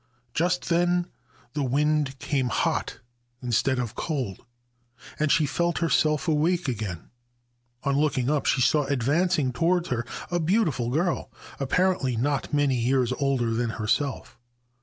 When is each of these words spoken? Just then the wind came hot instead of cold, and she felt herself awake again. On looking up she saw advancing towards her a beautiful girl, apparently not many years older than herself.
Just 0.33 0.69
then 0.69 1.05
the 1.53 1.61
wind 1.61 2.17
came 2.17 2.47
hot 2.49 3.01
instead 3.39 3.77
of 3.77 3.93
cold, 3.93 4.43
and 5.19 5.31
she 5.31 5.45
felt 5.45 5.77
herself 5.77 6.27
awake 6.27 6.67
again. 6.67 7.11
On 7.83 7.95
looking 7.95 8.27
up 8.27 8.47
she 8.47 8.61
saw 8.61 8.85
advancing 8.85 9.53
towards 9.53 9.89
her 9.89 10.03
a 10.31 10.39
beautiful 10.39 10.89
girl, 10.89 11.31
apparently 11.59 12.15
not 12.17 12.51
many 12.51 12.79
years 12.79 13.13
older 13.19 13.51
than 13.53 13.69
herself. 13.77 14.39